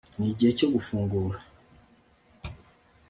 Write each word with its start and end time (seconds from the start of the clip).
nigihe 0.19 0.51
cyo 0.57 0.67
gufungura 0.73 1.37